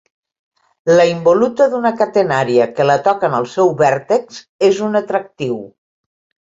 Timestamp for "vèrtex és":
3.85-4.85